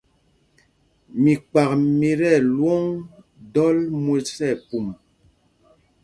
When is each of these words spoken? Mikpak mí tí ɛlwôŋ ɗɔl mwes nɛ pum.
Mikpak 1.21 1.69
mí 1.97 2.09
tí 2.19 2.27
ɛlwôŋ 2.37 2.83
ɗɔl 3.53 3.77
mwes 4.03 4.29
nɛ 4.39 4.49
pum. 4.67 4.85